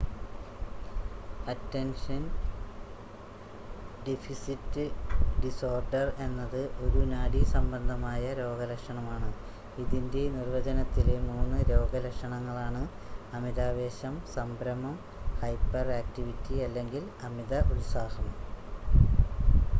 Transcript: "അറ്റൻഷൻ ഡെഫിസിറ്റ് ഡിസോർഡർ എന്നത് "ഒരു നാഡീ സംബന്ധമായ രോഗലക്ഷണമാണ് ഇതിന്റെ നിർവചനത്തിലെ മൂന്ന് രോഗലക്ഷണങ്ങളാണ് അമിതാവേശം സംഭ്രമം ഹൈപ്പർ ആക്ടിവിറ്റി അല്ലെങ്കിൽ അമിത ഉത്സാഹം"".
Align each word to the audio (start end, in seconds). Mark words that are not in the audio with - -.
"അറ്റൻഷൻ 1.47 2.21
ഡെഫിസിറ്റ് 4.05 4.85
ഡിസോർഡർ 5.43 6.07
എന്നത് 6.19 6.57
"ഒരു 6.85 7.01
നാഡീ 7.11 7.41
സംബന്ധമായ 7.51 8.31
രോഗലക്ഷണമാണ് 8.39 9.29
ഇതിന്റെ 9.77 10.23
നിർവചനത്തിലെ 10.35 11.17
മൂന്ന് 11.27 11.59
രോഗലക്ഷണങ്ങളാണ് 11.71 12.81
അമിതാവേശം 13.33 14.15
സംഭ്രമം 14.35 14.95
ഹൈപ്പർ 15.41 15.89
ആക്ടിവിറ്റി 15.99 16.57
അല്ലെങ്കിൽ 16.61 17.05
അമിത 17.29 17.53
ഉത്സാഹം"". 17.71 18.27